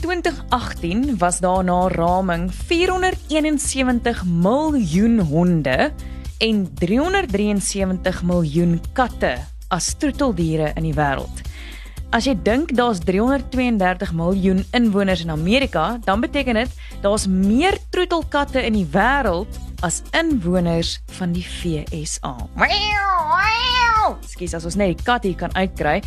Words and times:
2018 0.00 1.18
was 1.18 1.38
daar 1.38 1.64
na 1.64 1.88
raming 1.88 2.52
471 2.54 4.24
miljoen 4.24 5.18
honde 5.20 5.92
en 6.38 6.74
373 6.74 8.22
miljoen 8.22 8.80
katte 8.92 9.36
as 9.68 9.94
troeteldiere 9.94 10.72
in 10.74 10.88
die 10.88 10.94
wêreld. 10.96 11.44
As 12.10 12.24
jy 12.26 12.34
dink 12.42 12.72
daar's 12.74 13.02
332 13.04 14.14
miljoen 14.16 14.64
inwoners 14.72 15.22
in 15.22 15.30
Amerika, 15.30 16.00
dan 16.04 16.24
beteken 16.24 16.54
dit 16.54 16.80
daar's 17.04 17.28
meer 17.28 17.78
troetelkatte 17.90 18.64
in 18.64 18.80
die 18.80 18.88
wêreld 18.88 19.60
as 19.84 20.02
inwoners 20.16 20.96
van 21.20 21.36
die 21.36 21.44
FSA. 21.44 22.34
Skus 24.32 24.56
as 24.56 24.64
ons 24.64 24.80
net 24.80 24.96
die 24.96 25.04
kat 25.04 25.28
hier 25.28 25.38
kan 25.38 25.54
uitkry, 25.54 26.00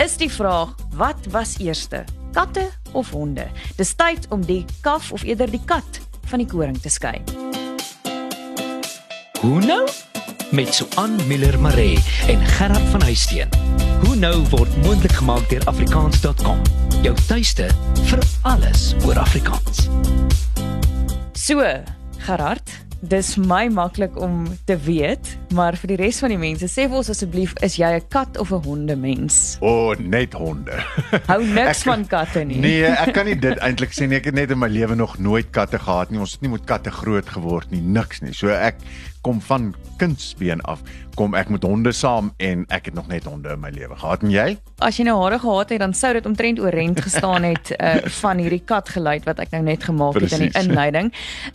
is 0.00 0.16
die 0.16 0.32
vraag, 0.32 0.74
wat 0.96 1.28
was 1.30 1.58
eerste? 1.60 2.06
Katte 2.34 2.66
of 2.92 3.10
honde? 3.14 3.46
Dis 3.78 3.92
tyd 3.94 4.26
om 4.34 4.42
die 4.42 4.64
kaf 4.82 5.12
of 5.14 5.22
eerder 5.22 5.50
die 5.50 5.62
kat 5.64 6.00
van 6.26 6.42
die 6.42 6.48
koring 6.50 6.78
te 6.82 6.90
skei. 6.90 7.20
Hoe 9.38 9.60
nou? 9.62 9.84
Met 10.50 10.74
Suan 10.74 11.14
Miller 11.30 11.54
Maree 11.60 12.00
en 12.32 12.42
Gerard 12.56 12.90
van 12.90 13.02
Huisteen. 13.06 13.54
Hoe 14.02 14.16
nou 14.18 14.34
word 14.50 14.74
moontlik 14.82 15.14
gemaak 15.14 15.46
deur 15.48 15.62
afrikaans.com. 15.70 16.62
Jou 17.06 17.14
tuiste 17.28 17.68
vir 18.10 18.24
alles 18.42 18.94
oor 19.06 19.18
Afrikaans. 19.22 19.86
So, 21.38 21.62
Gerard, 22.26 22.70
dis 23.08 23.36
my 23.36 23.68
maklik 23.72 24.16
om 24.20 24.44
te 24.66 24.76
weet, 24.76 25.36
maar 25.54 25.76
vir 25.76 25.88
die 25.94 25.96
res 26.00 26.18
van 26.22 26.32
die 26.32 26.38
mense, 26.40 26.66
sê 26.70 26.86
vir 26.88 26.96
ons 27.00 27.10
asseblief, 27.12 27.52
is 27.62 27.76
jy 27.76 27.90
'n 27.98 28.02
kat 28.08 28.38
of 28.38 28.50
'n 28.52 28.62
hondemens? 28.64 29.56
O, 29.60 29.66
oh, 29.90 29.96
net 29.98 30.32
honde. 30.34 30.72
Hou 31.26 31.40
niks 31.58 31.80
Ek- 31.84 31.88
van 31.90 32.06
katte 32.06 32.44
nie. 32.44 32.58
Nee, 32.60 32.84
ek 32.84 33.12
kan 33.14 33.26
nie 33.26 33.36
dit 33.38 33.58
eintlik 33.58 33.92
sê 33.92 34.08
nie. 34.08 34.16
Ek 34.16 34.24
het 34.24 34.34
net 34.34 34.50
in 34.50 34.58
my 34.58 34.68
lewe 34.68 34.94
nog 34.94 35.18
nooit 35.18 35.50
katte 35.50 35.78
gehad 35.78 36.10
nie. 36.10 36.18
Ons 36.20 36.32
het 36.32 36.42
nie 36.42 36.50
met 36.50 36.64
katte 36.64 36.90
groot 36.90 37.28
geword 37.28 37.70
nie, 37.70 37.80
niks 37.80 38.20
nie. 38.22 38.32
So 38.32 38.48
ek 38.48 38.76
kom 39.24 39.40
van 39.40 39.72
kindsbeen 39.96 40.60
af, 40.68 40.82
kom 41.14 41.34
ek 41.38 41.48
met 41.54 41.62
honde 41.64 41.92
saam 41.94 42.32
en 42.42 42.64
ek 42.74 42.90
het 42.90 42.96
nog 42.98 43.06
net 43.08 43.24
honde 43.28 43.54
in 43.54 43.62
my 43.62 43.70
lewe 43.72 43.96
gehad. 43.96 44.24
En 44.26 44.32
jy? 44.34 44.46
As 44.84 44.98
jy 44.98 45.06
nou 45.08 45.16
hare 45.22 45.38
gehad 45.40 45.72
het, 45.72 45.80
dan 45.80 45.94
sou 45.96 46.12
dit 46.16 46.26
omtrent 46.28 46.60
oorent 46.60 47.00
gestaan 47.06 47.46
het 47.50 47.72
uh, 47.76 47.96
van 48.20 48.42
hierdie 48.42 48.62
katgeluid 48.66 49.24
wat 49.28 49.40
ek 49.44 49.54
nou 49.54 49.62
net 49.64 49.86
gemaak 49.86 50.18
het 50.20 50.36
in 50.36 50.46
die 50.48 50.52
inleiding. 50.60 51.12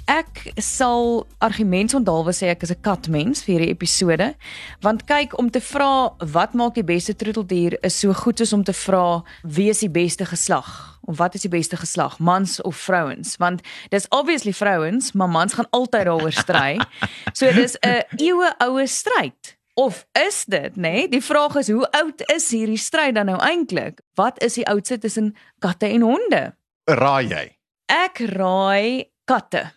Ek 0.10 0.46
sal 0.64 1.28
argumentsonthaalwe 1.46 2.34
sê 2.36 2.54
ek 2.56 2.66
is 2.66 2.74
'n 2.74 2.82
katmens 2.82 3.44
vir 3.46 3.58
hierdie 3.58 3.74
episode, 3.76 4.34
want 4.82 5.06
kyk 5.06 5.38
om 5.38 5.52
te 5.52 5.62
vra 5.62 6.16
wat 6.20 6.58
maak 6.58 6.76
die 6.80 6.88
beste 6.88 7.14
troeteldier 7.14 7.78
is 7.84 8.00
so 8.00 8.14
goed 8.14 8.40
soos 8.40 8.54
om 8.54 8.64
te 8.64 8.74
vra 8.74 9.22
wie 9.44 9.70
is 9.70 9.84
die 9.86 9.94
beste 9.94 10.26
geslag 10.26 10.99
of 11.02 11.18
wat 11.18 11.34
is 11.36 11.42
die 11.42 11.52
beste 11.52 11.78
geslag, 11.78 12.20
mans 12.20 12.62
of 12.62 12.76
vrouens? 12.76 13.36
Want 13.38 13.62
dis 13.90 14.08
obviously 14.10 14.54
vrouens, 14.54 15.12
maar 15.12 15.30
mans 15.30 15.54
gaan 15.54 15.70
altyd 15.70 16.06
daaroor 16.06 16.32
stry. 16.32 16.80
So 17.38 17.52
dis 17.54 17.78
'n 17.82 18.04
eeue 18.18 18.54
oue 18.58 18.88
stryd. 18.88 19.58
Of 19.74 20.06
is 20.12 20.46
dit, 20.46 20.76
nê? 20.76 20.82
Nee? 20.92 21.10
Die 21.10 21.24
vraag 21.24 21.56
is 21.56 21.70
hoe 21.72 21.92
oud 21.92 22.22
is 22.34 22.50
hierdie 22.52 22.78
stryd 22.78 23.16
dan 23.16 23.26
nou 23.26 23.38
eintlik? 23.40 24.02
Wat 24.14 24.44
is 24.44 24.54
die 24.54 24.68
oudste 24.68 24.98
tussen 24.98 25.36
katte 25.60 25.88
en 25.88 26.02
honde? 26.02 26.42
Raai 26.84 27.28
jy? 27.30 27.46
Ek 27.86 28.20
raai 28.20 29.08
katte. 29.24 29.72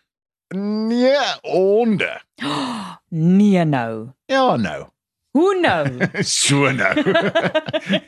Nee, 0.56 1.22
honde. 1.42 2.20
Nee 3.12 3.64
nou. 3.64 4.08
Ja, 4.24 4.56
nou. 4.56 4.86
Hoe 5.33 5.61
nou? 5.61 5.86
So 6.22 6.70
nou. 6.70 6.94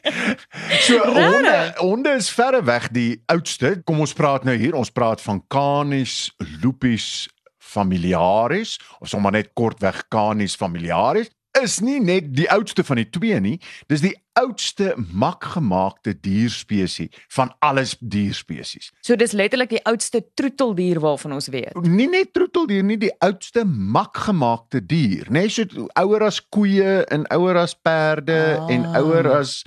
so 0.86 0.98
honde, 1.08 1.72
honde 1.76 2.16
is 2.18 2.28
verre 2.30 2.60
weg 2.64 2.90
die 2.92 3.22
oudste. 3.32 3.78
Kom 3.88 4.02
ons 4.04 4.12
praat 4.16 4.44
nou 4.44 4.56
hier, 4.60 4.76
ons 4.76 4.92
praat 4.92 5.22
van 5.24 5.40
Canis 5.48 6.34
lupus 6.60 7.28
familiaris 7.74 8.76
of 9.00 9.08
sommer 9.08 9.32
net 9.34 9.54
kortweg 9.56 10.04
Canis 10.12 10.54
familiaris 10.60 11.32
is 11.62 11.78
nie 11.84 12.00
net 12.02 12.32
die 12.34 12.48
oudste 12.50 12.84
van 12.86 12.98
die 13.00 13.08
twee 13.10 13.38
nie, 13.40 13.56
dis 13.90 14.02
die 14.04 14.14
oudste 14.38 14.94
makgemaakte 15.14 16.14
dierspesie 16.24 17.08
van 17.36 17.52
alles 17.62 17.94
dierspesies. 18.00 18.90
So 19.06 19.16
dis 19.16 19.34
letterlik 19.36 19.70
die 19.70 19.82
oudste 19.86 20.24
troeteldier 20.34 20.98
waarvan 21.04 21.36
ons 21.36 21.50
weet. 21.54 21.76
Nie 21.86 22.08
net 22.10 22.32
troeteldier 22.34 22.82
nie, 22.86 22.98
die 22.98 23.12
oudste 23.22 23.64
makgemaakte 23.64 24.82
dier, 24.82 25.30
nê, 25.30 25.44
nee, 25.46 25.52
so 25.52 25.88
ouer 26.00 26.26
as 26.26 26.40
koeie 26.42 27.02
en 27.14 27.28
ouer 27.34 27.62
as 27.62 27.74
perde 27.74 28.40
Ah. 28.54 28.70
en 28.70 28.84
ouer 28.98 29.30
as 29.38 29.62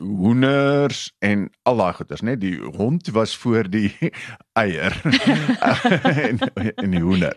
hoenders 0.00 1.12
en 1.18 1.48
al 1.68 1.76
daai 1.76 1.92
goeters, 1.98 2.24
né? 2.26 2.36
Die 2.40 2.58
hond 2.76 3.10
was 3.14 3.36
voor 3.36 3.70
die 3.70 3.92
eier 4.62 4.96
en, 6.28 6.40
en 6.74 6.90
die 6.90 7.02
hoender. 7.04 7.36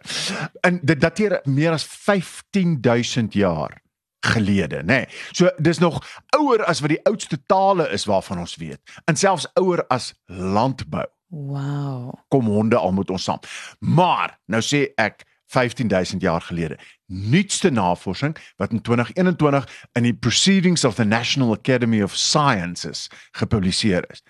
En 0.62 0.79
dit 0.81 1.00
dateer 1.01 1.40
meer 1.44 1.75
as 1.75 1.84
15000 1.84 3.34
jaar 3.34 3.81
gelede, 4.24 4.84
nê. 4.84 5.03
Nee. 5.03 5.07
So 5.35 5.51
dis 5.57 5.81
nog 5.84 6.00
ouer 6.38 6.63
as 6.63 6.79
wat 6.79 6.94
die 6.96 7.03
oudste 7.09 7.41
tale 7.46 7.90
is 7.91 8.07
waarvan 8.07 8.40
ons 8.40 8.56
weet. 8.56 8.80
En 9.06 9.19
selfs 9.19 9.50
ouer 9.59 9.84
as 9.91 10.13
landbou 10.25 11.06
Wow. 11.34 12.13
kom 12.30 12.45
honde 12.45 12.78
al 12.78 12.91
met 12.94 13.09
ons 13.09 13.24
saam. 13.24 13.40
Maar 13.80 14.35
nou 14.45 14.62
sê 14.62 14.85
ek 15.01 15.24
15000 15.53 16.22
jaar 16.22 16.41
gelede. 16.41 16.78
Nuutste 17.06 17.69
navorsing 17.69 18.38
wat 18.58 18.72
in 18.72 18.81
2021 18.81 19.68
in 19.91 20.03
die 20.03 20.14
Proceedings 20.14 20.84
of 20.84 20.96
the 20.96 21.06
National 21.06 21.53
Academy 21.53 22.02
of 22.02 22.16
Sciences 22.16 23.09
gepubliseer 23.31 24.06
is. 24.09 24.24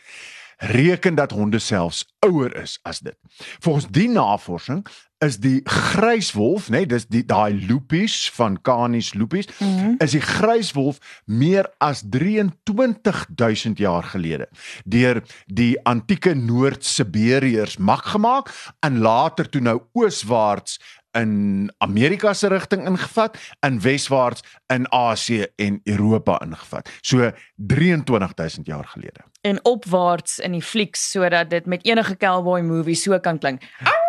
Reken 0.57 1.16
dat 1.16 1.31
honde 1.31 1.59
selfs 1.59 2.06
ouer 2.19 2.56
is 2.56 2.79
as 2.81 3.00
dit. 3.00 3.16
Volgens 3.59 3.88
die 3.91 4.09
navorsing 4.09 4.88
is 5.23 5.38
die 5.39 5.62
gryswolf, 5.63 6.69
nê, 6.69 6.83
nee, 6.83 6.89
dis 6.94 7.06
die 7.12 7.23
daai 7.28 7.53
lupus 7.67 8.16
van 8.35 8.57
Canis 8.62 9.13
lupus, 9.13 9.47
mm 9.57 9.78
-hmm. 9.78 9.95
is 10.03 10.12
die 10.12 10.22
gryswolf 10.22 10.97
meer 11.25 11.69
as 11.78 12.03
23000 12.03 13.78
jaar 13.78 14.03
gelede 14.03 14.50
deur 14.83 15.23
die 15.47 15.79
antieke 15.83 16.33
Noord-Siberiërs 16.35 17.78
mak 17.78 18.06
gemaak 18.06 18.51
en 18.79 19.00
later 19.00 19.50
toe 19.50 19.62
nou 19.62 19.81
ooswaarts 19.94 20.79
in 21.13 21.72
Amerika 21.78 22.34
se 22.34 22.47
rigting 22.47 22.88
ingevat 22.88 23.38
en 23.59 23.79
weswaarts 23.81 24.44
in 24.68 24.91
Asië 24.91 25.47
en 25.56 25.81
Europa 25.84 26.41
ingevat. 26.41 26.90
So 27.01 27.31
23000 27.56 28.66
jaar 28.66 28.85
gelede. 28.85 29.19
En 29.41 29.66
opwaarts 29.66 30.40
in 30.40 30.51
die 30.51 30.62
flieks 30.62 31.12
sodat 31.12 31.50
dit 31.50 31.66
met 31.66 31.85
enige 31.85 32.18
cowboy 32.18 32.62
movie 32.62 32.96
so 32.96 33.19
kan 33.19 33.40
klink. 33.40 33.62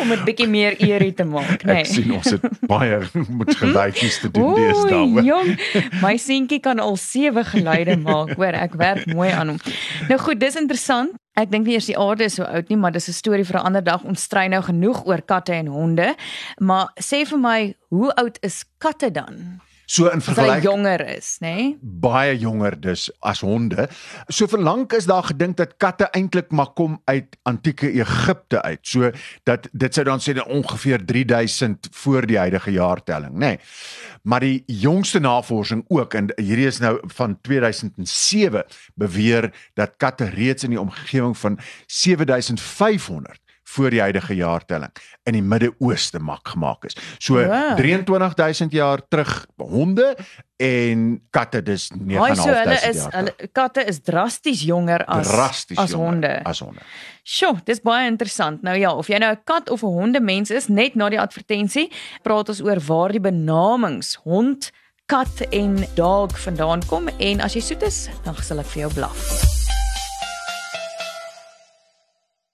Om 0.00 0.08
dit 0.08 0.24
bietjie 0.24 0.48
meer 0.48 0.76
eerie 0.80 1.12
te 1.14 1.24
maak, 1.24 1.62
nê. 1.68 1.80
Ek 1.82 1.86
sien 1.86 2.12
ons 2.12 2.30
het 2.30 2.44
baie 2.70 3.00
moet 3.38 3.54
geluidjies 3.56 4.20
te 4.20 4.30
doen 4.30 4.42
Ooh, 4.42 4.56
deesdae. 4.56 5.24
jong, 5.26 5.50
my 6.02 6.16
seentjie 6.16 6.60
kan 6.60 6.78
al 6.80 6.96
sewe 6.96 7.44
geluide 7.44 7.96
maak, 8.00 8.34
hoor, 8.36 8.54
ek 8.54 8.74
werk 8.80 9.06
mooi 9.12 9.30
aan 9.30 9.48
hom. 9.54 9.58
Nou 10.08 10.18
goed, 10.18 10.40
dis 10.40 10.56
interessant. 10.56 11.12
Ek 11.38 11.50
dink 11.50 11.66
nie 11.66 11.74
eers 11.78 11.86
die 11.86 11.96
aarde 11.98 12.24
is 12.26 12.34
so 12.34 12.44
oud 12.44 12.68
nie, 12.68 12.76
maar 12.76 12.92
dis 12.92 13.08
'n 13.08 13.12
storie 13.12 13.44
vir 13.44 13.56
'n 13.60 13.66
ander 13.66 13.84
dag. 13.84 14.02
Ons 14.04 14.22
stry 14.22 14.46
nou 14.48 14.62
genoeg 14.62 15.06
oor 15.06 15.22
katte 15.22 15.52
en 15.52 15.66
honde. 15.66 16.14
Maar 16.58 16.90
sê 17.00 17.24
vir 17.24 17.38
my, 17.38 17.74
hoe 17.88 18.12
oud 18.14 18.38
is 18.42 18.64
katte 18.78 19.10
dan? 19.10 19.60
So 19.90 20.06
in 20.06 20.20
vergelyking 20.22 20.62
jonger 20.62 21.02
is, 21.16 21.32
nê? 21.42 21.50
Nee? 21.50 21.70
baie 21.82 22.36
jonger 22.38 22.76
dus 22.78 23.08
as 23.26 23.40
honde. 23.42 23.88
So 24.30 24.46
verlang 24.46 24.84
is 24.94 25.08
daar 25.10 25.26
gedink 25.26 25.56
dat 25.58 25.72
katte 25.82 26.06
eintlik 26.14 26.52
maar 26.54 26.70
kom 26.78 27.00
uit 27.10 27.34
antieke 27.42 27.90
Egipte 27.90 28.62
uit. 28.62 28.84
So 28.86 29.10
dat 29.50 29.66
dit 29.72 29.94
sou 29.94 30.06
dan 30.06 30.22
sê 30.22 30.36
ongeveer 30.46 31.02
3000 31.04 31.90
voor 31.90 32.26
die 32.30 32.38
huidige 32.38 32.70
jaartelling, 32.70 33.34
nê. 33.34 33.50
Nee. 33.50 33.58
Maar 34.22 34.46
die 34.46 34.62
jongste 34.66 35.18
navorsing 35.18 35.82
ook 35.88 36.14
en 36.14 36.30
hierdie 36.36 36.70
is 36.70 36.78
nou 36.78 37.00
van 37.16 37.38
2007 37.40 38.64
beweer 38.94 39.50
dat 39.74 39.96
katte 39.96 40.30
reeds 40.30 40.62
in 40.64 40.76
die 40.76 40.80
omgewing 40.80 41.34
van 41.38 41.58
7500 41.86 43.49
voor 43.74 43.90
die 43.90 44.00
huidige 44.00 44.34
jaartelling 44.34 44.92
in 45.28 45.36
die 45.36 45.42
Midde-Ooste 45.42 46.18
mak 46.18 46.48
gemaak 46.48 46.84
is. 46.84 46.96
So 47.18 47.38
Wow. 47.40 47.76
23000 47.76 48.72
jaar 48.72 49.00
terug 49.08 49.46
honde 49.56 50.16
en 50.56 51.20
katte 51.30 51.62
dis 51.62 51.88
9500 51.94 52.18
Haai 52.18 52.36
so 52.36 52.50
hulle 52.58 52.90
is 52.90 53.02
jaar 53.02 53.12
hulle 53.16 53.50
katte 53.52 53.84
is 53.84 54.00
drasties 54.04 54.62
jonger 54.62 55.04
as 55.06 55.28
drasties 55.28 55.78
as 55.78 55.94
jonger 55.94 56.06
honde. 56.06 56.32
As 56.44 56.60
honde. 56.60 56.80
Sjoe, 57.22 57.60
dis 57.64 57.80
baie 57.80 58.06
interessant. 58.10 58.62
Nou 58.62 58.76
ja, 58.78 58.92
of 58.92 59.08
jy 59.08 59.18
nou 59.18 59.32
'n 59.32 59.40
kat 59.44 59.70
of 59.70 59.82
'n 59.82 59.94
hondemens 60.00 60.50
is, 60.50 60.68
net 60.68 60.94
na 60.94 61.08
die 61.08 61.20
advertensie 61.20 61.90
praat 62.22 62.48
ons 62.48 62.62
oor 62.62 62.80
waar 62.80 63.12
die 63.12 63.20
benamings 63.20 64.14
hond, 64.24 64.70
kat 65.06 65.40
en 65.50 65.84
dog 65.94 66.38
vandaan 66.38 66.82
kom 66.86 67.08
en 67.18 67.40
as 67.40 67.54
jy 67.54 67.60
soet 67.60 67.82
is, 67.82 68.08
dan 68.24 68.34
sal 68.36 68.58
ek 68.58 68.66
vir 68.66 68.82
jou 68.82 68.94
blaf. 68.94 69.59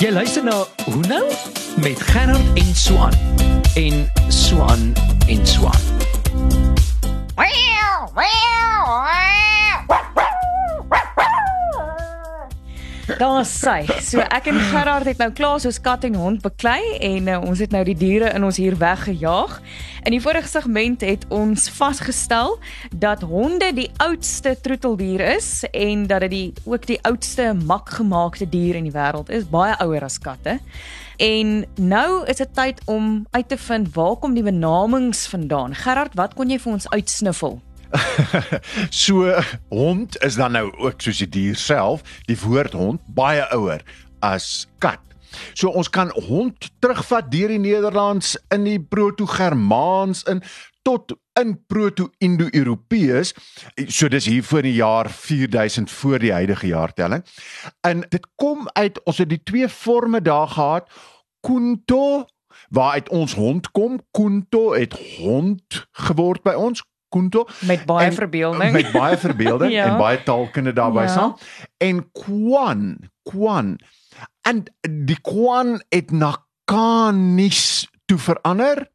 Jy 0.00 0.08
luister 0.10 0.44
na 0.44 0.54
Hoe 0.84 1.02
nou 1.08 1.26
met 1.84 2.00
Gerard 2.00 2.56
en 2.56 2.74
Swan 2.74 3.12
en 3.74 4.12
Swan 4.28 4.92
en 5.28 5.46
Swan. 5.46 5.80
Daar 13.18 13.44
sy. 13.44 13.84
So 14.00 14.24
ek 14.24 14.48
en 14.48 14.56
Gerard 14.70 15.04
het 15.04 15.20
nou 15.20 15.28
klaar 15.36 15.60
soos 15.60 15.76
kat 15.84 16.08
en 16.08 16.16
hond 16.16 16.40
beklei 16.40 16.80
en 16.96 17.28
uh, 17.28 17.36
ons 17.44 17.60
het 17.60 17.76
nou 17.76 17.84
die 17.84 17.98
diere 17.98 18.32
in 18.32 18.48
ons 18.48 18.56
hier 18.56 18.78
weggejaag. 18.80 19.58
In 20.00 20.14
die 20.14 20.20
vorige 20.22 20.48
segment 20.48 21.02
het 21.04 21.26
ons 21.28 21.66
vasgestel 21.76 22.54
dat 22.96 23.20
honde 23.28 23.68
die 23.76 23.90
oudste 24.00 24.54
troeteldier 24.60 25.20
is 25.36 25.64
en 25.76 26.06
dat 26.08 26.24
dit 26.24 26.30
die 26.30 26.52
ook 26.64 26.86
die 26.88 26.96
oudste 27.04 27.52
makgemaakte 27.52 28.48
dier 28.48 28.78
in 28.80 28.88
die 28.88 28.94
wêreld 28.94 29.28
is, 29.28 29.44
baie 29.44 29.76
ouer 29.84 30.06
as 30.08 30.16
katte. 30.18 30.56
En 31.20 31.66
nou 31.76 32.24
is 32.32 32.40
dit 32.40 32.54
tyd 32.56 32.80
om 32.88 33.26
uit 33.30 33.48
te 33.48 33.58
vind 33.60 33.92
waar 33.94 34.16
kom 34.16 34.34
die 34.34 34.46
benamings 34.46 35.26
vandaan. 35.28 35.76
Gerard, 35.76 36.16
wat 36.16 36.32
kon 36.34 36.48
jy 36.48 36.56
vir 36.62 36.72
ons 36.78 36.88
uitsniffel? 36.88 37.60
so 39.04 39.36
hond 39.68 40.16
is 40.24 40.40
dan 40.40 40.56
nou 40.56 40.70
ook 40.78 41.04
soos 41.04 41.20
die 41.20 41.28
dier 41.28 41.60
self, 41.60 42.06
die 42.24 42.38
woord 42.40 42.72
hond 42.72 43.04
baie 43.04 43.44
ouer 43.52 43.84
as 44.24 44.64
kat. 44.80 45.09
So 45.54 45.68
ons 45.68 45.90
kan 45.90 46.10
hond 46.28 46.70
terugvat 46.78 47.30
deur 47.30 47.48
die 47.48 47.58
Nederlands 47.58 48.36
in 48.48 48.64
die 48.64 48.80
Proto-Germaans 48.80 50.22
in 50.22 50.42
tot 50.82 51.12
in 51.40 51.58
Proto-Indo-Europeërs. 51.66 53.32
So 53.88 54.08
dis 54.08 54.26
hier 54.26 54.44
voor 54.44 54.62
die 54.62 54.74
jaar 54.74 55.10
4000 55.10 55.90
voor 55.90 56.18
die 56.18 56.32
huidige 56.32 56.66
jaartelling. 56.66 57.24
En 57.80 58.00
dit 58.08 58.26
kom 58.34 58.68
uit 58.72 59.00
ons 59.04 59.18
het 59.18 59.28
die 59.28 59.42
twee 59.42 59.68
forme 59.68 60.22
daar 60.22 60.48
gehad. 60.48 60.90
Kunto 61.40 62.24
waaruit 62.68 63.08
ons 63.08 63.34
hond 63.34 63.70
kom. 63.70 64.00
Kunto 64.10 64.72
het 64.74 64.96
hond 65.18 65.86
geword 65.92 66.42
by 66.42 66.54
ons. 66.56 66.82
Kunto 67.10 67.46
met 67.66 67.84
baie 67.86 68.06
en, 68.06 68.12
verbeelding. 68.14 68.72
Met 68.72 68.92
baie 68.92 69.16
verbeelding 69.18 69.72
Ja. 69.78 69.84
en 69.90 69.96
baie 69.98 70.22
taalkunde 70.22 70.72
daarbey 70.72 71.02
Ja. 71.04 71.08
saam. 71.12 71.36
En 71.76 72.10
Kwan, 72.12 72.98
Kwan. 73.22 73.78
En 74.50 74.64
die 75.06 75.20
Kwan 75.20 75.82
het 75.88 76.10
na 76.10 76.36
Canis 76.64 77.90
toe 78.04 78.18
verander 78.18 78.90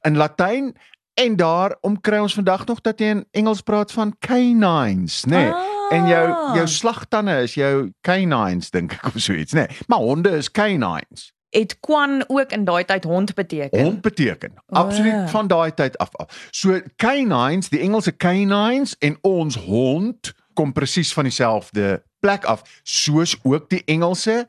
in 0.00 0.16
Latyn 0.16 0.76
en 1.14 1.36
daarom 1.36 2.00
kry 2.00 2.18
ons 2.18 2.34
vandag 2.34 2.64
nog 2.66 2.80
dat 2.80 2.98
jy 2.98 3.12
in 3.14 3.20
Engels 3.30 3.60
praat 3.62 3.92
van 3.92 4.16
canines, 4.18 5.20
nê? 5.24 5.36
Nee. 5.36 5.52
Ah. 5.52 5.68
En 5.92 6.08
jou 6.08 6.26
jou 6.56 6.66
slagtande 6.66 7.36
is 7.44 7.54
jou 7.54 7.92
canines 8.00 8.72
dink 8.74 8.96
ek 8.96 9.06
of 9.12 9.20
so 9.20 9.36
iets, 9.36 9.54
nê? 9.54 9.68
Nee. 9.68 9.86
Maar 9.86 10.02
honde 10.02 10.34
is 10.40 10.50
canines. 10.50 11.30
het 11.52 11.76
Kwan 11.80 12.24
ook 12.26 12.52
in 12.52 12.64
daai 12.64 12.84
tyd 12.84 13.04
hond 13.04 13.34
beteken. 13.34 13.82
Hond 13.84 14.00
beteken 14.00 14.54
absoluut 14.66 15.30
van 15.30 15.46
daai 15.46 15.74
tyd 15.74 15.98
af. 15.98 16.16
af. 16.16 16.48
So 16.50 16.80
canines, 16.96 17.68
die 17.68 17.80
Engelse 17.80 18.16
canines 18.16 18.96
en 18.98 19.18
ons 19.20 19.56
hond 19.56 20.32
kom 20.54 20.72
presies 20.72 21.12
van 21.12 21.28
dieselfde 21.28 22.02
plek 22.20 22.44
af, 22.44 22.62
soos 22.82 23.36
ook 23.42 23.68
die 23.68 23.82
Engelse 23.84 24.46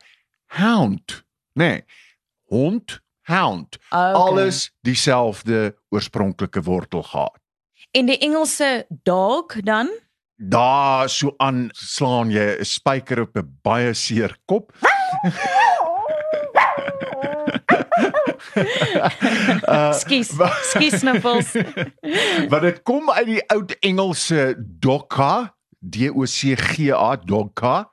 hound, 0.57 1.23
nê? 1.59 1.63
Nee, 1.65 1.83
hond, 2.49 2.99
hound, 3.21 3.77
Ah, 3.89 4.09
okay. 4.13 4.21
alles 4.21 4.71
dieselfde 4.81 5.75
oorspronklike 5.89 6.61
wortel 6.61 7.03
gehad. 7.03 7.37
En 7.91 8.05
die 8.05 8.17
Engelse 8.17 8.85
dog 9.03 9.45
dan? 9.63 9.89
Daar 10.35 11.09
so 11.09 11.33
aan 11.37 11.69
slaan 11.71 12.29
jy 12.31 12.57
'n 12.59 12.65
spyker 12.65 13.21
op 13.21 13.35
'n 13.37 13.59
baie 13.61 13.93
seer 13.93 14.37
kop. 14.45 14.71
uh, 19.67 19.93
Skies, 19.93 20.31
skies 20.71 20.99
sniffles. 20.99 21.51
Want 22.49 22.61
dit 22.61 22.81
kom 22.83 23.11
uit 23.11 23.25
die 23.25 23.41
oud 23.49 23.75
Engelse 23.79 24.55
dogga, 24.59 25.55
D 25.79 26.09
O 26.13 26.23
C 26.27 26.55
G 26.57 26.91
A 26.91 27.15
dogga. 27.15 27.89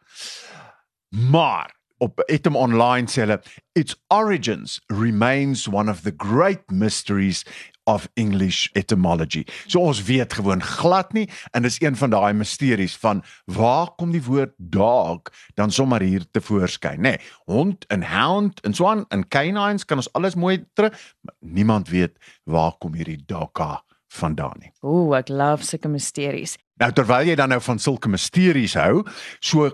Maar 1.08 1.74
op 2.00 2.22
Etem 2.26 2.56
Online 2.56 3.08
sê 3.10 3.24
hulle 3.26 3.40
its 3.78 3.96
origins 4.08 4.80
remains 4.88 5.66
one 5.68 5.90
of 5.90 6.02
the 6.02 6.14
great 6.16 6.64
mysteries 6.70 7.44
of 7.84 8.08
English 8.14 8.68
etymology. 8.72 9.44
So 9.66 9.80
ons 9.80 10.02
weet 10.06 10.32
gewoon 10.38 10.62
glad 10.62 11.12
nie 11.12 11.26
en 11.52 11.66
dis 11.66 11.80
een 11.82 11.96
van 11.96 12.12
daai 12.14 12.32
misteries 12.36 12.96
van 13.02 13.22
waar 13.44 13.92
kom 14.00 14.14
die 14.14 14.22
woord 14.24 14.54
dog 14.56 15.32
dan 15.58 15.70
sommer 15.74 16.02
hier 16.02 16.24
te 16.30 16.40
voorskyn, 16.40 17.00
nê? 17.00 17.16
Nee, 17.16 17.30
hond 17.50 17.86
en 17.88 18.06
hound 18.06 18.60
en 18.64 18.74
so 18.76 18.88
aan 18.88 19.04
en 19.08 19.26
canines 19.28 19.84
kan 19.84 20.00
ons 20.00 20.12
alles 20.12 20.34
mooi 20.34 20.62
terug, 20.72 20.96
maar 21.20 21.36
niemand 21.40 21.88
weet 21.92 22.16
waar 22.44 22.76
kom 22.78 22.94
hierdie 22.94 23.20
dogga 23.26 23.82
vandaan 24.10 24.58
nie. 24.58 24.72
Ooh, 24.82 25.14
ek 25.18 25.28
love 25.30 25.66
sulke 25.66 25.90
misteries. 25.90 26.56
Nou 26.80 26.90
terwyl 26.96 27.28
jy 27.28 27.36
dan 27.38 27.52
nou 27.52 27.60
van 27.62 27.78
sulke 27.78 28.10
misteries 28.10 28.74
hou, 28.78 29.04
so 29.38 29.68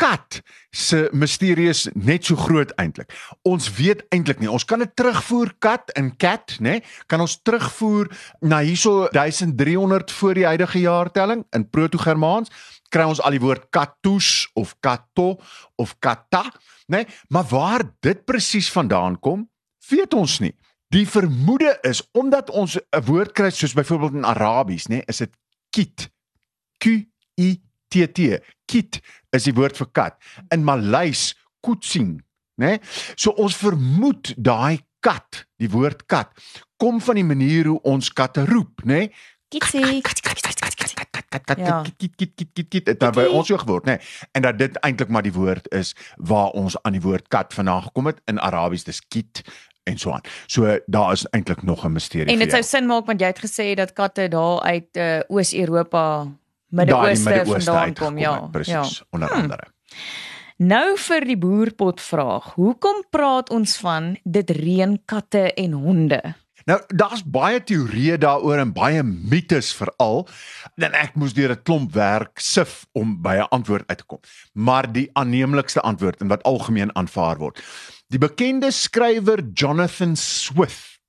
kat 0.00 0.40
se 0.72 1.08
misterie 1.12 1.68
is 1.68 1.84
net 1.92 2.24
so 2.24 2.38
groot 2.38 2.72
eintlik. 2.80 3.12
Ons 3.48 3.68
weet 3.76 4.02
eintlik 4.14 4.40
nie. 4.40 4.48
Ons 4.50 4.64
kan 4.64 4.80
dit 4.80 4.90
terugvoer 4.96 5.52
kat 5.60 5.92
en 5.98 6.12
cat, 6.16 6.56
né? 6.64 6.78
Kan 7.10 7.20
ons 7.20 7.36
terugvoer 7.44 8.08
na 8.40 8.62
hierso 8.64 9.10
1300 9.12 10.14
voor 10.20 10.38
die 10.38 10.46
huidige 10.48 10.84
jaartelling 10.86 11.44
in 11.56 11.66
Proto-Germaans 11.68 12.52
kry 12.90 13.06
ons 13.06 13.20
al 13.22 13.36
die 13.36 13.42
woord 13.42 13.68
katus 13.74 14.48
of 14.58 14.74
kato 14.82 15.36
of 15.78 15.94
kata, 16.02 16.46
né? 16.90 17.04
Maar 17.28 17.46
waar 17.52 17.86
dit 18.02 18.24
presies 18.26 18.70
vandaan 18.72 19.18
kom, 19.20 19.46
weet 19.90 20.14
ons 20.14 20.40
nie. 20.42 20.54
Die 20.90 21.06
vermoede 21.06 21.76
is 21.86 22.02
omdat 22.18 22.50
ons 22.50 22.76
'n 22.76 23.04
woord 23.06 23.32
kry 23.32 23.50
soos 23.50 23.74
byvoorbeeld 23.74 24.14
in 24.14 24.24
Arabies, 24.24 24.88
né, 24.88 25.02
is 25.06 25.18
dit 25.18 25.30
kit. 25.70 26.10
Q 26.78 27.06
I 27.38 27.62
T 27.88 28.06
T. 28.12 28.40
Kit 28.70 29.00
is 29.36 29.48
die 29.48 29.54
woord 29.56 29.78
vir 29.80 29.90
kat. 29.96 30.20
In 30.54 30.62
Maleis 30.66 31.30
kutsing, 31.64 32.20
né? 32.60 32.78
So 33.16 33.34
ons 33.36 33.58
vermoed 33.60 34.34
daai 34.38 34.80
kat, 35.04 35.44
die 35.60 35.70
woord 35.72 36.06
kat, 36.12 36.32
kom 36.80 37.00
van 37.02 37.18
die 37.20 37.26
manier 37.26 37.70
hoe 37.72 37.80
ons 37.88 38.12
katte 38.14 38.44
roep, 38.48 38.84
né? 38.88 39.08
Kitsie. 39.50 39.98
Kat 40.06 40.20
kat 40.22 40.38
kat 40.44 40.60
kat 40.60 40.76
kat 40.78 40.94
kat 41.10 41.26
kat 41.30 41.44
kat 41.46 41.58
Ja. 41.58 41.82
kit 41.82 41.96
kit 41.98 42.14
kit 42.16 42.32
kit 42.36 42.50
kit 42.54 42.68
kit 42.70 42.84
dit 42.86 43.02
het 43.02 43.14
by 43.14 43.26
ons 43.26 43.48
so 43.50 43.58
geword, 43.58 43.84
né? 43.86 43.98
En 44.32 44.42
dat 44.42 44.58
dit 44.58 44.76
eintlik 44.86 45.08
maar 45.10 45.22
die 45.26 45.32
woord 45.34 45.66
is 45.74 45.94
waar 46.16 46.54
ons 46.54 46.76
aan 46.82 46.92
die 46.92 47.02
woord 47.02 47.28
kat 47.28 47.54
vandaan 47.54 47.82
gekom 47.82 48.06
het 48.06 48.20
in 48.30 48.38
Arabies 48.38 48.84
dis 48.84 49.00
kit 49.08 49.42
en 49.90 49.98
so 49.98 50.12
aan. 50.14 50.22
So 50.46 50.78
daar 50.86 51.12
is 51.12 51.26
eintlik 51.34 51.62
nog 51.62 51.84
'n 51.84 51.92
misterie 51.92 52.32
En 52.32 52.38
dit 52.38 52.50
sou 52.50 52.62
sin 52.62 52.86
maak 52.86 53.06
want 53.06 53.20
jy 53.20 53.26
het 53.26 53.42
gesê 53.42 53.74
dat 53.74 53.92
katte 53.92 54.28
daar 54.28 54.60
uit 54.60 54.96
uh, 54.96 55.20
Oos-Europa, 55.28 56.26
Midde-Ooste 56.70 57.44
vandaan 57.46 57.94
kom, 57.94 58.18
ja. 58.18 58.48
Presies, 58.52 58.98
Ja. 58.98 59.06
onder 59.10 59.30
andere. 59.30 59.66
Nou 60.60 60.96
vir 60.98 61.24
die 61.24 61.38
boerpot 61.40 62.00
vraag. 62.00 62.52
Hoekom 62.54 63.04
praat 63.10 63.50
ons 63.50 63.76
van 63.80 64.16
dit 64.24 64.50
reën 64.50 64.98
katte 65.08 65.52
en 65.54 65.72
honde? 65.72 66.20
Nou, 66.68 66.76
daar's 66.92 67.22
baie 67.24 67.62
teorieë 67.64 68.18
daaroor 68.20 68.60
en 68.60 68.72
baie 68.76 69.02
mites 69.02 69.72
veral. 69.74 70.26
En 70.76 70.92
ek 70.92 71.16
moes 71.16 71.32
deur 71.32 71.50
'n 71.56 71.62
klomp 71.62 71.92
werk 71.92 72.38
sif 72.38 72.86
om 72.92 73.22
by 73.22 73.36
'n 73.40 73.48
antwoord 73.50 73.88
uit 73.88 73.98
te 73.98 74.04
kom. 74.04 74.20
Maar 74.52 74.92
die 74.92 75.10
aanneemlikste 75.12 75.80
antwoord 75.80 76.20
en 76.20 76.28
wat 76.28 76.42
algemeen 76.42 76.94
aanvaar 76.96 77.38
word. 77.38 77.62
Die 78.08 78.18
bekende 78.18 78.70
skrywer 78.70 79.40
Jonathan 79.54 80.16
Swift 80.16 81.00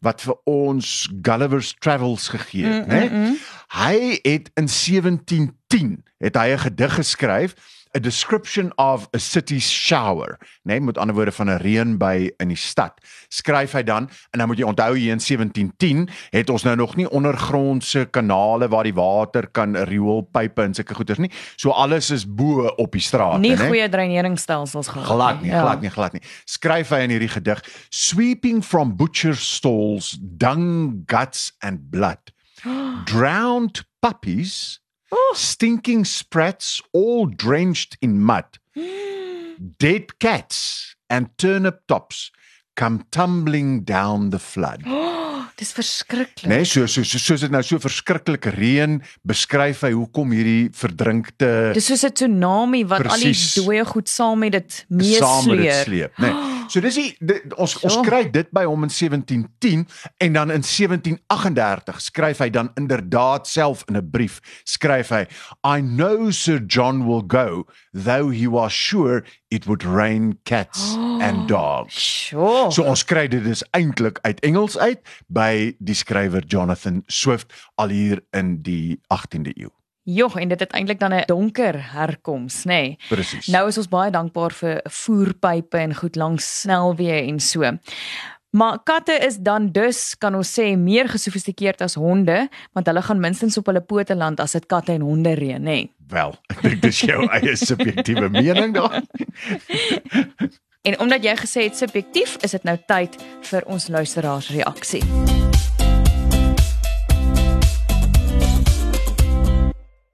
wat 0.00 0.20
vir 0.20 0.36
ons 0.44 1.08
Gulliver's 1.22 1.74
Travels 1.78 2.28
gegee 2.28 2.64
het, 2.64 2.86
né? 2.86 3.04
Mm, 3.10 3.16
mm, 3.16 3.24
mm. 3.24 3.36
Hy 3.70 4.18
het 4.22 4.50
in 4.58 4.66
1710 4.66 6.02
het 6.18 6.34
hy 6.36 6.48
'n 6.52 6.58
gedig 6.58 6.94
geskryf, 6.94 7.54
A 7.96 7.98
Description 7.98 8.72
of 8.78 9.08
a 9.14 9.18
City's 9.18 9.66
Shower, 9.70 10.38
né, 10.38 10.46
nee, 10.62 10.80
met 10.80 10.98
ander 10.98 11.14
woorde 11.14 11.32
van 11.32 11.50
'n 11.50 11.58
reënby 11.58 12.30
in 12.38 12.48
die 12.48 12.56
stad. 12.56 12.92
Skryf 13.28 13.72
hy 13.72 13.82
dan 13.82 14.10
en 14.30 14.38
dan 14.38 14.46
moet 14.46 14.58
jy 14.58 14.64
onthou 14.64 14.96
hier 14.96 15.10
in 15.12 15.20
1710 15.20 16.08
het 16.30 16.50
ons 16.50 16.62
nou 16.62 16.76
nog 16.76 16.96
nie 16.96 17.10
ondergrondse 17.10 18.06
kanale 18.10 18.68
waar 18.68 18.84
die 18.84 18.94
water 18.94 19.46
kan 19.50 19.76
rioolpype 19.76 20.62
en 20.62 20.74
sulke 20.74 20.94
goeders 20.94 21.18
nie. 21.18 21.30
So 21.56 21.70
alles 21.70 22.10
is 22.10 22.34
bo 22.34 22.66
op 22.66 22.92
die 22.92 23.00
strate, 23.00 23.38
Nie 23.38 23.56
né? 23.56 23.66
goeie 23.66 23.88
dreineringsstelsels 23.88 24.88
gehad. 24.88 25.06
Glad 25.06 25.42
nie, 25.42 25.50
Ja. 25.50 25.60
glad 25.60 25.80
nie, 25.80 25.90
glad 25.90 26.12
nie. 26.12 26.22
Skryf 26.44 26.88
hy 26.88 26.98
in 27.02 27.10
hierdie 27.10 27.28
gedig: 27.28 27.86
Sweeping 27.88 28.64
from 28.64 28.96
butcher 28.96 29.36
stalls, 29.36 30.18
dung, 30.20 31.02
guts 31.06 31.52
and 31.58 31.90
blood. 31.90 32.18
Drowned 33.06 33.84
puppies 34.00 34.80
Oh. 35.12 35.34
Stinking 35.36 36.04
sprats 36.04 36.80
all 36.92 37.26
drenched 37.26 37.98
in 38.00 38.20
mud. 38.20 38.46
Dead 39.78 40.18
cats 40.18 40.94
and 41.08 41.36
turnip 41.36 41.86
tops 41.88 42.30
come 42.76 43.04
tumbling 43.10 43.82
down 43.82 44.30
the 44.30 44.38
flood. 44.38 44.84
Oh, 44.86 45.50
dis 45.58 45.72
verskriklik. 45.74 46.46
Nee, 46.46 46.64
so 46.64 46.86
so 46.86 47.02
so 47.02 47.18
soos 47.18 47.42
dit 47.42 47.50
nou 47.52 47.62
so 47.66 47.82
verskriklike 47.82 48.54
reën 48.54 49.00
beskryf 49.26 49.82
hy 49.84 49.92
hoekom 49.96 50.32
hierdie 50.36 50.70
verdrinkte 50.78 51.74
Dis 51.76 51.90
soos 51.90 52.06
'n 52.06 52.14
tsunami 52.14 52.86
wat 52.86 53.10
al 53.10 53.26
die 53.26 53.34
dooie 53.58 53.84
goed 53.84 54.08
saam 54.08 54.46
met 54.46 54.56
dit 54.56 54.78
saam 55.18 55.50
met 55.50 55.58
dit 55.58 55.66
meesleep. 55.66 55.84
sleep, 55.84 56.22
nê. 56.22 56.30
Nee. 56.30 56.56
So 56.70 56.80
dis 56.82 56.94
die, 56.94 57.10
die 57.18 57.40
ons 57.56 57.74
ons 57.82 57.96
So. 57.96 58.04
kry 58.06 58.22
dit 58.30 58.50
by 58.54 58.62
hom 58.68 58.84
in 58.86 58.92
1710 58.92 59.86
en 60.22 60.36
dan 60.38 60.52
in 60.54 60.62
1738 60.62 61.98
skryf 62.00 62.42
hy 62.44 62.50
dan 62.54 62.70
inderdaad 62.78 63.48
self 63.50 63.82
in 63.88 63.96
'n 63.96 64.10
brief 64.10 64.40
skryf 64.64 65.10
hy 65.10 65.26
I 65.66 65.80
know 65.80 66.30
Sir 66.30 66.60
John 66.60 67.06
will 67.06 67.26
go 67.26 67.66
though 67.92 68.30
he 68.30 68.46
was 68.46 68.72
sure 68.72 69.24
it 69.50 69.66
would 69.66 69.84
rain 69.84 70.38
cats 70.44 70.94
and 71.26 71.48
dogs. 71.48 71.94
Sjoe. 72.30 72.70
So 72.70 72.84
ons 72.84 73.04
kry 73.04 73.26
dit 73.26 73.44
dus 73.44 73.64
eintlik 73.74 74.18
uit 74.22 74.40
Engels 74.40 74.78
uit 74.78 75.02
by 75.26 75.74
die 75.78 75.94
skrywer 75.94 76.46
Jonathan 76.46 77.02
Swift 77.06 77.52
al 77.74 77.88
hier 77.88 78.22
in 78.30 78.62
die 78.62 79.00
18de 79.10 79.56
eeu. 79.56 79.79
Jogg, 80.14 80.36
en 80.42 80.48
dit 80.48 80.60
het 80.60 80.72
eintlik 80.72 80.98
dan 80.98 81.14
'n 81.14 81.22
donker 81.26 81.92
herkoms, 81.92 82.64
nê. 82.64 82.66
Nee. 82.66 82.98
Presies. 83.08 83.46
Nou 83.46 83.68
is 83.68 83.78
ons 83.78 83.88
baie 83.88 84.10
dankbaar 84.10 84.52
vir 84.52 84.80
voerpype 84.84 85.78
en 85.78 85.94
goed 85.94 86.16
langs 86.16 86.60
snelweë 86.60 87.26
en 87.28 87.40
so. 87.40 87.78
Maar 88.50 88.82
katte 88.82 89.12
is 89.12 89.36
dan 89.36 89.68
dus 89.72 90.18
kan 90.18 90.34
ons 90.34 90.60
sê 90.60 90.76
meer 90.76 91.08
gesofistikeerd 91.08 91.80
as 91.80 91.94
honde, 91.94 92.48
want 92.72 92.86
hulle 92.86 93.02
gaan 93.02 93.20
minstens 93.20 93.56
op 93.56 93.66
hulle 93.66 93.80
pote 93.80 94.16
land 94.16 94.40
as 94.40 94.52
dit 94.52 94.66
katte 94.66 94.92
en 94.92 95.00
honde 95.00 95.34
reën, 95.34 95.62
nê. 95.62 95.64
Nee. 95.64 95.94
Wel, 96.10 96.34
ek 96.50 96.62
dink 96.62 96.82
dis 96.82 97.00
jou 97.06 97.26
eie 97.36 97.56
subjektiewe 97.56 98.28
mening 98.28 98.74
daar. 98.74 99.02
En 100.82 100.98
omdat 100.98 101.24
jy 101.24 101.36
gesê 101.36 101.68
het 101.68 101.76
subjektief, 101.76 102.38
is 102.42 102.56
dit 102.56 102.66
nou 102.66 102.78
tyd 102.88 103.20
vir 103.52 103.66
ons 103.70 103.88
luisteraars 103.88 104.50
reaksie. 104.50 105.04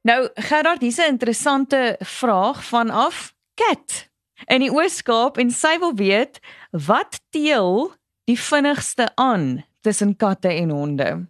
Nou, 0.07 0.29
Gerard, 0.35 0.81
hier's 0.81 0.99
'n 0.99 1.11
interessante 1.19 1.97
vraag 1.99 2.65
vanaf 2.65 3.35
Kat 3.55 4.09
in 4.45 4.61
die 4.61 4.71
Oos-Kaap 4.71 5.39
en 5.39 5.51
sy 5.51 5.79
wil 5.79 5.95
weet 5.95 6.39
wat 6.71 7.21
teel 7.31 7.95
die 8.25 8.39
vinnigste 8.39 9.11
aan 9.15 9.65
tussen 9.81 10.17
katte 10.17 10.49
en 10.49 10.71
honde. 10.71 11.27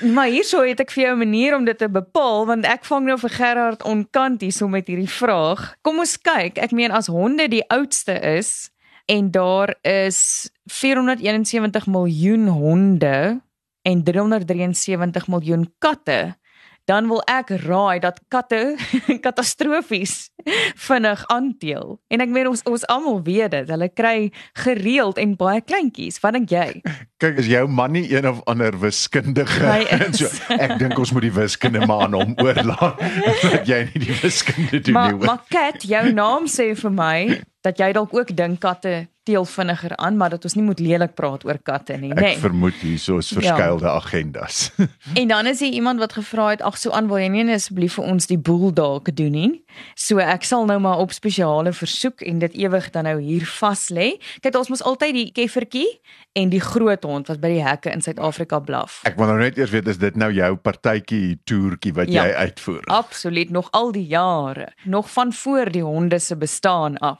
Maar 0.00 0.26
hierso 0.26 0.64
het 0.66 0.80
ek 0.80 0.90
vir 0.90 1.04
jou 1.04 1.14
'n 1.14 1.18
manier 1.18 1.56
om 1.56 1.64
dit 1.64 1.78
te 1.78 1.88
bepaal 1.88 2.46
want 2.46 2.64
ek 2.66 2.84
vang 2.84 3.06
nou 3.06 3.18
vir 3.18 3.30
Gerard 3.30 3.82
onkant 3.82 4.40
hierso 4.40 4.68
met 4.68 4.86
hierdie 4.86 5.10
vraag. 5.10 5.74
Kom 5.82 5.98
ons 5.98 6.18
kyk. 6.18 6.58
Ek 6.58 6.72
meen 6.72 6.90
as 6.90 7.06
honde 7.06 7.48
die 7.48 7.68
oudste 7.68 8.20
is 8.20 8.70
en 9.06 9.30
daar 9.30 9.74
is 9.82 10.50
471 10.66 11.86
miljoen 11.86 12.48
honde 12.48 13.40
en 13.82 14.02
373 14.02 15.28
miljoen 15.28 15.74
katte, 15.78 16.36
dan 16.84 17.06
wil 17.08 17.22
ek 17.30 17.48
raai 17.64 17.98
dat 18.02 18.18
katte 18.28 18.76
katastrofies 19.26 20.28
vinnig 20.76 21.22
aanteel. 21.32 21.98
En 22.12 22.20
ek 22.20 22.28
meen 22.28 22.48
ons 22.50 22.62
ons 22.68 22.84
almal 22.92 23.22
weet 23.24 23.50
dit. 23.54 23.70
Hulle 23.72 23.88
kry 23.88 24.30
gereeld 24.64 25.18
en 25.22 25.32
baie 25.40 25.62
kleintjies. 25.64 26.20
Wat 26.20 26.36
dink 26.36 26.52
jy? 26.52 26.66
Kyk, 27.22 27.38
is 27.40 27.48
jou 27.48 27.64
man 27.72 27.94
nie 27.96 28.04
een 28.12 28.28
of 28.28 28.42
ander 28.50 28.76
wiskundige 28.82 29.64
en 29.96 30.12
so. 30.16 30.28
Ek 30.58 30.76
dink 30.82 30.98
ons 31.00 31.14
moet 31.16 31.24
die 31.28 31.32
wiskunde 31.34 31.86
maar 31.88 32.06
aan 32.08 32.18
hom 32.20 32.36
oorlaat 32.44 33.00
dat 33.42 33.64
jy 33.70 33.80
nie 33.94 34.04
die 34.08 34.18
wiskunde 34.20 34.80
doen 34.84 34.98
Maar 34.98 35.12
nie. 35.14 35.18
hoor. 35.18 35.26
maar 35.32 35.42
Kat, 35.50 35.82
jou 35.88 36.04
naam 36.12 36.48
sê 36.50 36.72
vir 36.76 36.92
my 36.92 37.16
dat 37.64 37.80
jy 37.80 37.92
dalk 37.96 38.12
ook 38.12 38.34
dink 38.36 38.60
katte 38.60 39.06
teel 39.24 39.44
vinniger 39.48 39.96
aan, 39.96 40.16
maar 40.20 40.30
dat 40.30 40.44
ons 40.44 40.54
nie 40.54 40.64
moet 40.64 40.80
lelik 40.84 41.14
praat 41.16 41.44
oor 41.48 41.58
katte 41.64 41.96
nie, 41.96 42.10
Ek 42.12 42.20
nê. 42.20 42.32
vermoed 42.40 42.74
hierso 42.84 43.18
is 43.18 43.28
verskeidelde 43.32 43.86
ja. 43.88 43.94
agendas. 43.96 44.70
En 45.20 45.28
dan 45.28 45.46
is 45.46 45.60
hier 45.60 45.72
iemand 45.72 45.98
wat 45.98 46.12
gevra 46.12 46.48
het, 46.52 46.62
ag 46.62 46.76
so 46.78 46.90
aan 46.90 47.08
wil 47.08 47.18
jy 47.18 47.28
nie 47.32 47.46
asseblief 47.54 47.96
vir 47.98 48.04
ons 48.04 48.26
die 48.30 48.38
boel 48.38 48.72
dalk 48.76 49.08
doen 49.16 49.32
nie. 49.32 49.64
So 49.98 50.18
ek 50.22 50.44
sal 50.44 50.66
nou 50.68 50.78
maar 50.80 50.98
op 51.02 51.12
spesiale 51.12 51.72
versoek 51.72 52.20
en 52.22 52.38
dit 52.44 52.54
ewig 52.54 52.90
dan 52.94 53.04
nou 53.08 53.16
hier 53.20 53.46
vas 53.58 53.88
lê. 53.90 54.14
Kyk, 54.44 54.56
ons 54.60 54.68
mos 54.72 54.82
altyd 54.86 55.14
die 55.14 55.26
keffertjie 55.34 55.88
en 56.34 56.50
die 56.50 56.60
groot 56.60 57.04
hond 57.06 57.28
wat 57.30 57.40
by 57.40 57.48
die 57.54 57.62
hekke 57.64 57.92
in 57.94 58.02
Suid-Afrika 58.02 58.58
blaf. 58.60 59.00
Ek 59.08 59.16
wil 59.18 59.26
nou 59.30 59.38
net 59.38 59.58
eers 59.58 59.70
weet 59.74 59.88
is 59.88 59.98
dit 60.02 60.16
nou 60.18 60.30
jou 60.34 60.50
partytjie 60.56 61.38
toertjie 61.48 61.92
wat 61.94 62.10
Ja. 62.12 62.24
jy 62.26 62.34
uitvoer? 62.48 62.82
Absoluut 62.90 63.50
nog 63.50 63.68
al 63.72 63.92
die 63.92 64.06
jare, 64.06 64.68
nog 64.84 65.10
van 65.10 65.32
voor 65.32 65.70
die 65.70 65.82
honde 65.82 66.18
se 66.18 66.36
bestaan 66.36 66.98
af. 66.98 67.18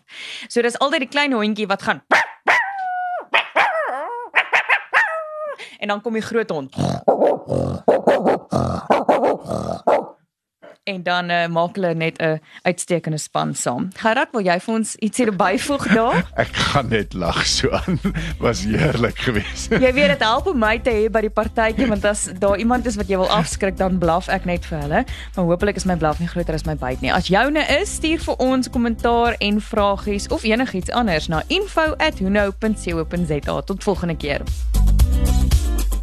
So 0.49 0.63
dis 0.63 0.79
altyd 0.79 1.01
die 1.07 1.09
klein 1.09 1.33
hondjie 1.33 1.67
wat 1.71 1.83
gaan 1.83 1.94
En 5.79 5.89
dan 5.89 6.01
kom 6.01 6.13
die 6.13 6.23
groot 6.23 6.51
hond. 6.51 6.75
En 10.85 11.03
dan 11.03 11.31
uh, 11.31 11.47
maak 11.47 11.75
hulle 11.75 11.95
net 11.95 12.19
'n 12.21 12.41
uitstekende 12.63 13.19
span 13.19 13.55
saam. 13.55 13.89
Gerard, 13.97 14.29
wil 14.33 14.41
jy 14.45 14.61
vir 14.61 14.75
ons 14.75 14.97
ietsie 15.01 15.33
byvoeg 15.33 15.87
daar? 15.99 16.31
Ek 16.37 16.53
gaan 16.53 16.89
net 16.89 17.13
lag 17.17 17.47
so 17.47 17.71
aan. 17.71 18.01
Was 18.45 18.65
heerlik 18.69 19.19
geweest. 19.19 19.71
Jy 19.71 19.93
weet 19.93 20.09
dit 20.13 20.21
help 20.21 20.47
om 20.47 20.59
my 20.59 20.79
te 20.79 20.91
hê 20.91 21.09
by 21.09 21.21
die 21.25 21.31
partytjie 21.33 21.89
want 21.89 22.05
as 22.05 22.29
daar 22.39 22.59
iemand 22.61 22.87
is 22.87 22.97
wat 23.01 23.09
jy 23.09 23.17
wil 23.17 23.31
afskrik 23.33 23.77
dan 23.81 23.99
blaf 23.99 24.29
ek 24.29 24.45
net 24.45 24.65
vir 24.69 24.79
hulle. 24.85 25.05
Maar 25.37 25.45
hopelik 25.45 25.77
is 25.81 25.85
my 25.89 25.97
blaf 25.97 26.19
nie 26.21 26.29
groter 26.29 26.55
as 26.55 26.65
my 26.69 26.77
byt 26.77 27.01
nie. 27.01 27.13
As 27.13 27.27
joune 27.33 27.65
is, 27.81 27.95
stuur 27.97 28.21
vir 28.21 28.37
ons 28.37 28.69
kommentaar 28.69 29.37
en 29.41 29.61
vragies 29.61 30.29
of 30.29 30.45
enigiets 30.45 30.91
anders 30.93 31.29
na 31.33 31.43
info@huno.co.za. 31.49 33.61
Tot 33.63 33.85
volgende 33.85 34.17
keer. 34.17 34.43